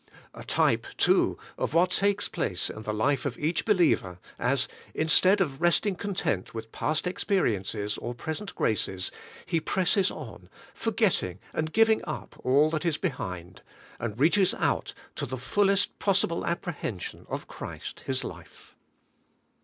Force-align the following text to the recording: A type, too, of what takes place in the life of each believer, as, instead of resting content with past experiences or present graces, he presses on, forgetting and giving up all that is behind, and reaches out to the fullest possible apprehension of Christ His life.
A 0.33 0.43
type, 0.43 0.87
too, 0.97 1.37
of 1.59 1.75
what 1.75 1.91
takes 1.91 2.27
place 2.27 2.71
in 2.71 2.81
the 2.81 2.91
life 2.91 3.23
of 3.23 3.37
each 3.37 3.65
believer, 3.65 4.17
as, 4.39 4.67
instead 4.95 5.39
of 5.39 5.61
resting 5.61 5.95
content 5.95 6.55
with 6.55 6.71
past 6.71 7.05
experiences 7.05 7.99
or 7.99 8.15
present 8.15 8.55
graces, 8.55 9.11
he 9.45 9.59
presses 9.59 10.09
on, 10.09 10.49
forgetting 10.73 11.37
and 11.53 11.71
giving 11.71 12.01
up 12.05 12.35
all 12.43 12.71
that 12.71 12.83
is 12.83 12.97
behind, 12.97 13.61
and 13.99 14.19
reaches 14.19 14.55
out 14.55 14.95
to 15.17 15.27
the 15.27 15.37
fullest 15.37 15.99
possible 15.99 16.47
apprehension 16.47 17.27
of 17.29 17.47
Christ 17.47 17.99
His 18.07 18.23
life. 18.23 18.75